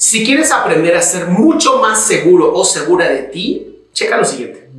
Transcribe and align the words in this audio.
Si 0.00 0.24
quieres 0.24 0.50
aprender 0.50 0.96
a 0.96 1.02
ser 1.02 1.26
mucho 1.26 1.76
más 1.76 2.06
seguro 2.06 2.54
o 2.54 2.64
segura 2.64 3.06
de 3.10 3.24
ti, 3.24 3.84
checa 3.92 4.16
lo 4.16 4.24
siguiente. 4.24 4.70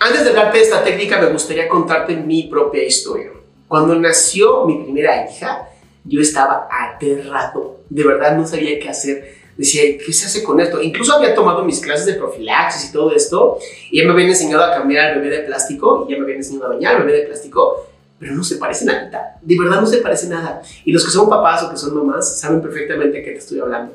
Antes 0.00 0.24
de 0.24 0.30
hablarte 0.30 0.58
de 0.58 0.64
esta 0.64 0.82
técnica, 0.82 1.20
me 1.20 1.30
gustaría 1.30 1.68
contarte 1.68 2.16
mi 2.16 2.48
propia 2.48 2.82
historia. 2.82 3.30
Cuando 3.68 3.94
nació 3.94 4.64
mi 4.66 4.82
primera 4.82 5.30
hija, 5.30 5.68
yo 6.04 6.20
estaba 6.20 6.66
aterrado. 6.68 7.82
De 7.88 8.02
verdad 8.02 8.36
no 8.36 8.44
sabía 8.44 8.80
qué 8.80 8.88
hacer. 8.88 9.36
Decía, 9.56 9.96
¿qué 10.04 10.12
se 10.12 10.26
hace 10.26 10.42
con 10.42 10.58
esto? 10.58 10.82
Incluso 10.82 11.14
había 11.14 11.36
tomado 11.36 11.64
mis 11.64 11.78
clases 11.78 12.06
de 12.06 12.14
profilaxis 12.14 12.90
y 12.90 12.92
todo 12.92 13.14
esto. 13.14 13.60
Y 13.92 14.00
ya 14.00 14.06
me 14.06 14.12
habían 14.12 14.30
enseñado 14.30 14.64
a 14.64 14.74
cambiar 14.74 15.12
al 15.12 15.20
bebé 15.20 15.36
de 15.36 15.42
plástico. 15.44 16.04
Y 16.08 16.14
ya 16.14 16.18
me 16.18 16.24
habían 16.24 16.38
enseñado 16.38 16.66
a 16.66 16.68
bañar 16.70 16.96
al 16.96 17.04
bebé 17.04 17.18
de 17.18 17.26
plástico 17.26 17.93
pero 18.24 18.36
no 18.36 18.42
se 18.42 18.56
parece 18.56 18.86
nada. 18.86 19.36
De 19.42 19.58
verdad 19.58 19.82
no 19.82 19.86
se 19.86 19.98
parece 19.98 20.28
nada. 20.28 20.62
Y 20.82 20.92
los 20.92 21.04
que 21.04 21.10
son 21.10 21.28
papás 21.28 21.62
o 21.62 21.70
que 21.70 21.76
son 21.76 21.94
mamás 21.94 22.40
saben 22.40 22.62
perfectamente 22.62 23.18
de 23.18 23.22
qué 23.22 23.32
te 23.32 23.36
estoy 23.36 23.60
hablando. 23.60 23.92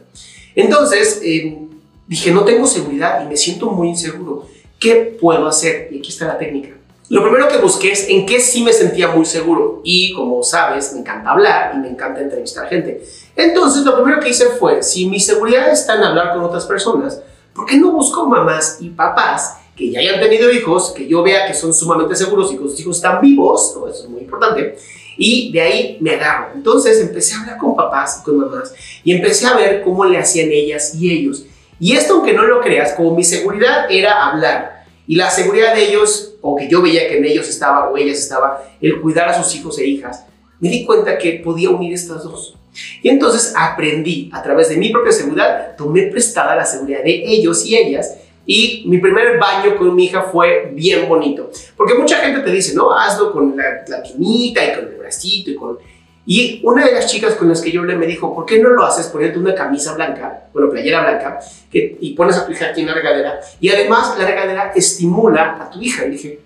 Entonces, 0.54 1.20
eh, 1.24 1.58
dije, 2.06 2.32
no 2.32 2.44
tengo 2.44 2.68
seguridad 2.68 3.24
y 3.24 3.28
me 3.28 3.36
siento 3.36 3.72
muy 3.72 3.88
inseguro. 3.88 4.46
¿Qué 4.80 5.18
puedo 5.20 5.48
hacer? 5.48 5.90
Y 5.92 5.98
aquí 5.98 6.10
está 6.10 6.28
la 6.28 6.38
técnica. 6.38 6.76
Lo 7.10 7.24
primero 7.24 7.48
que 7.48 7.58
busqué 7.58 7.92
es 7.92 8.08
en 8.08 8.28
qué 8.28 8.40
sí 8.40 8.62
me 8.62 8.72
sentía 8.72 9.08
muy 9.08 9.26
seguro. 9.26 9.82
Y 9.84 10.14
como 10.14 10.44
sabes, 10.44 10.94
me 10.94 11.00
encanta 11.00 11.32
hablar 11.32 11.72
y 11.74 11.80
me 11.80 11.90
encanta 11.90 12.22
entrevistar 12.22 12.70
gente. 12.70 13.04
Entonces, 13.36 13.84
lo 13.84 13.96
primero 13.96 14.20
que 14.20 14.30
hice 14.30 14.46
fue, 14.60 14.84
si 14.84 15.08
mi 15.08 15.20
seguridad 15.20 15.72
está 15.72 15.96
en 15.96 16.04
hablar 16.04 16.36
con 16.36 16.44
otras 16.44 16.68
personas, 16.68 17.20
¿por 17.56 17.66
qué 17.66 17.78
no 17.78 17.94
busco 17.94 18.28
mamás 18.28 18.78
y 18.80 18.90
papás 18.90 19.56
que 19.80 19.90
ya 19.90 20.02
hayan 20.02 20.20
tenido 20.20 20.52
hijos, 20.52 20.92
que 20.92 21.08
yo 21.08 21.24
vea 21.24 21.48
que 21.48 21.54
son 21.54 21.74
sumamente 21.74 22.14
seguros 22.14 22.52
y 22.52 22.58
que 22.58 22.64
sus 22.64 22.80
hijos 22.82 22.98
están 22.98 23.22
vivos, 23.22 23.70
eso 23.72 23.88
es 23.88 24.10
muy 24.10 24.22
importante, 24.22 24.76
y 25.18 25.54
de 25.54 25.62
ahí 25.62 25.98
me 26.02 26.12
agarro. 26.12 26.52
Entonces 26.54 27.00
empecé 27.00 27.36
a 27.36 27.40
hablar 27.40 27.58
con 27.58 27.78
papás 27.78 28.20
y 28.20 28.26
con 28.26 28.40
mamás 28.40 28.74
y 29.06 29.14
empecé 29.14 29.48
a 29.48 29.56
ver 29.56 29.82
cómo 29.82 30.04
le 30.04 30.18
hacían 30.18 30.50
ellas 30.52 30.94
y 30.96 31.10
ellos. 31.10 31.46
Y 31.80 31.94
esto, 31.94 32.16
aunque 32.16 32.34
no 32.34 32.44
lo 32.44 32.60
creas, 32.60 32.92
como 32.92 33.16
mi 33.16 33.24
seguridad 33.24 33.90
era 33.90 34.28
hablar 34.28 34.84
y 35.08 35.16
la 35.16 35.30
seguridad 35.30 35.74
de 35.74 35.88
ellos, 35.88 36.34
o 36.42 36.58
que 36.58 36.68
yo 36.68 36.82
veía 36.82 37.08
que 37.08 37.18
en 37.18 37.24
ellos 37.24 37.48
estaba 37.48 37.90
o 37.90 37.96
ellas 37.96 38.20
estaba, 38.20 38.62
el 38.82 39.00
cuidar 39.00 39.30
a 39.30 39.42
sus 39.42 39.56
hijos 39.56 39.80
e 39.80 39.86
hijas, 39.86 40.26
me 40.60 40.68
di 40.68 40.86
cuenta 40.86 41.18
que 41.18 41.42
podía 41.42 41.70
unir 41.70 41.94
estas 41.94 42.26
dos. 42.26 42.58
Y 43.02 43.08
entonces 43.08 43.54
aprendí 43.56 44.30
a 44.34 44.44
través 44.44 44.68
de 44.68 44.76
mi 44.76 44.90
propia 44.90 45.14
seguridad, 45.14 45.78
tomé 45.78 46.04
prestada 46.04 46.54
la 46.54 46.66
seguridad 46.66 47.02
de 47.02 47.24
ellos 47.26 47.66
y 47.66 47.78
ellas 47.78 48.18
y 48.52 48.82
mi 48.88 48.98
primer 48.98 49.38
baño 49.38 49.78
con 49.78 49.96
mi 49.96 50.06
hija 50.06 50.24
fue 50.24 50.72
bien 50.74 51.08
bonito. 51.08 51.52
Porque 51.78 51.94
mucha 51.94 52.18
gente 52.18 52.40
te 52.40 52.50
dice, 52.50 52.74
no, 52.74 52.92
hazlo 52.92 53.32
con 53.32 53.56
la, 53.56 53.84
la 53.88 54.02
y 54.20 54.52
con 54.56 54.88
el 54.88 54.96
bracito 54.98 55.52
y 55.52 55.56
con... 55.56 55.78
Y 56.26 56.60
una 56.64 56.84
de 56.84 56.94
las 56.94 57.06
chicas 57.06 57.36
con 57.36 57.48
las 57.48 57.62
que 57.62 57.72
yo 57.72 57.82
hablé 57.82 57.96
me 57.96 58.08
dijo, 58.08 58.34
¿por 58.34 58.48
qué 58.48 58.58
no 58.58 58.70
lo 58.70 58.84
haces 58.84 59.06
poniendo 59.06 59.40
una 59.40 59.54
camisa 59.54 59.94
blanca, 59.94 60.46
bueno, 60.52 60.72
playera 60.72 61.02
blanca, 61.02 61.40
que, 61.72 61.96
y 62.02 62.16
pones 62.16 62.38
a 62.38 62.48
tu 62.48 62.52
hija 62.52 62.70
aquí 62.70 62.82
en 62.82 62.88
la 62.88 62.96
regadera? 62.96 63.40
Y 63.60 63.70
además 63.70 64.16
la 64.18 64.26
regadera 64.26 64.72
estimula 64.76 65.60
a 65.62 65.70
tu 65.70 65.80
hija. 65.80 66.08
Y 66.08 66.10
dije, 66.10 66.40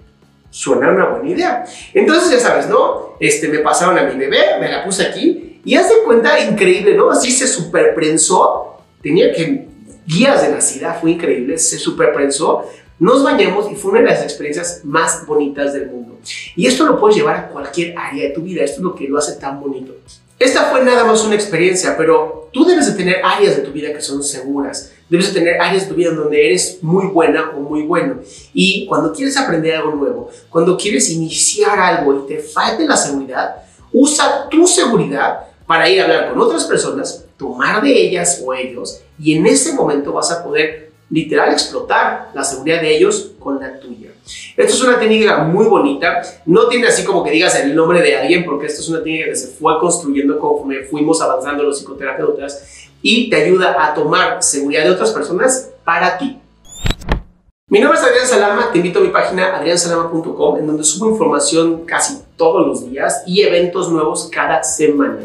suena 0.49 0.91
una 0.91 1.05
buena 1.05 1.29
idea. 1.29 1.63
Entonces, 1.93 2.31
ya 2.31 2.39
sabes, 2.39 2.67
¿no? 2.67 3.13
Este, 3.17 3.47
me 3.47 3.59
pasaron 3.59 3.97
a 3.97 4.03
mi 4.03 4.19
bebé, 4.19 4.59
me 4.59 4.69
la 4.69 4.83
puse 4.83 5.03
aquí, 5.03 5.61
y 5.63 5.75
haz 5.75 5.87
de 5.87 6.03
cuenta, 6.03 6.37
increíble, 6.37 6.97
¿no? 6.97 7.11
Así 7.11 7.31
se 7.31 7.47
superprensó. 7.47 8.81
Tenía 9.01 9.31
que 9.31 9.71
guías 10.05 10.41
de 10.41 10.49
la 10.49 10.61
SIDA, 10.61 10.93
fue 10.93 11.11
increíble, 11.11 11.57
se 11.57 11.77
superprensó, 11.77 12.65
nos 12.99 13.23
bañamos 13.23 13.71
y 13.71 13.75
fue 13.75 13.91
una 13.91 14.01
de 14.01 14.07
las 14.07 14.23
experiencias 14.23 14.81
más 14.83 15.25
bonitas 15.25 15.73
del 15.73 15.87
mundo. 15.87 16.19
Y 16.55 16.67
esto 16.67 16.85
lo 16.85 16.99
puedes 16.99 17.17
llevar 17.17 17.35
a 17.35 17.47
cualquier 17.49 17.97
área 17.97 18.27
de 18.27 18.29
tu 18.29 18.41
vida, 18.41 18.63
esto 18.63 18.77
es 18.77 18.83
lo 18.83 18.95
que 18.95 19.07
lo 19.07 19.17
hace 19.17 19.33
tan 19.33 19.59
bonito. 19.59 19.93
Esta 20.39 20.65
fue 20.65 20.83
nada 20.83 21.05
más 21.05 21.23
una 21.23 21.35
experiencia, 21.35 21.95
pero 21.95 22.49
tú 22.51 22.65
debes 22.65 22.87
de 22.87 22.93
tener 22.93 23.21
áreas 23.23 23.55
de 23.55 23.61
tu 23.61 23.71
vida 23.71 23.93
que 23.93 24.01
son 24.01 24.23
seguras. 24.23 24.91
Debes 25.09 25.33
de 25.33 25.39
tener 25.39 25.61
áreas 25.61 25.83
de 25.83 25.89
tu 25.89 25.95
vida 25.95 26.11
donde 26.11 26.45
eres 26.45 26.79
muy 26.81 27.07
buena 27.07 27.51
o 27.55 27.61
muy 27.61 27.83
bueno. 27.83 28.15
Y 28.53 28.85
cuando 28.87 29.13
quieres 29.13 29.37
aprender 29.37 29.75
algo 29.75 29.95
nuevo, 29.95 30.29
cuando 30.49 30.75
quieres 30.75 31.09
iniciar 31.09 31.79
algo 31.79 32.25
y 32.25 32.27
te 32.27 32.39
falte 32.39 32.85
la 32.85 32.97
seguridad, 32.97 33.55
usa 33.93 34.49
tu 34.49 34.67
seguridad 34.67 35.47
para 35.65 35.87
ir 35.89 36.01
a 36.01 36.03
hablar 36.03 36.29
con 36.29 36.41
otras 36.41 36.65
personas, 36.65 37.25
tomar 37.43 37.81
de 37.81 37.91
ellas 37.91 38.41
o 38.45 38.53
ellos 38.53 39.01
y 39.19 39.35
en 39.35 39.45
ese 39.45 39.73
momento 39.73 40.13
vas 40.13 40.31
a 40.31 40.41
poder 40.41 40.91
literal 41.09 41.51
explotar 41.51 42.31
la 42.33 42.41
seguridad 42.41 42.79
de 42.79 42.95
ellos 42.95 43.31
con 43.37 43.59
la 43.59 43.77
tuya. 43.81 44.11
Esto 44.55 44.73
es 44.73 44.81
una 44.81 44.97
técnica 44.97 45.39
muy 45.39 45.65
bonita, 45.65 46.21
no 46.45 46.69
tiene 46.69 46.87
así 46.87 47.03
como 47.03 47.21
que 47.21 47.31
digas 47.31 47.59
el 47.59 47.75
nombre 47.75 48.01
de 48.01 48.15
alguien, 48.15 48.45
porque 48.45 48.67
esto 48.67 48.81
es 48.81 48.87
una 48.87 49.03
técnica 49.03 49.25
que 49.25 49.35
se 49.35 49.47
fue 49.47 49.77
construyendo 49.77 50.39
conforme 50.39 50.83
fuimos 50.83 51.21
avanzando 51.21 51.63
los 51.63 51.79
psicoterapeutas 51.79 52.87
y 53.01 53.29
te 53.29 53.35
ayuda 53.35 53.75
a 53.77 53.93
tomar 53.93 54.41
seguridad 54.41 54.85
de 54.85 54.91
otras 54.91 55.11
personas 55.11 55.69
para 55.83 56.17
ti. 56.17 56.39
Mi 57.67 57.81
nombre 57.81 57.99
es 57.99 58.05
Adrián 58.05 58.25
Salama, 58.25 58.71
te 58.71 58.77
invito 58.77 58.99
a 58.99 59.01
mi 59.01 59.09
página 59.09 59.57
adriansalama.com 59.57 60.59
en 60.59 60.67
donde 60.67 60.85
subo 60.85 61.09
información 61.09 61.83
casi 61.85 62.21
todos 62.37 62.65
los 62.65 62.89
días 62.89 63.23
y 63.27 63.41
eventos 63.41 63.91
nuevos 63.91 64.29
cada 64.31 64.63
semana. 64.63 65.19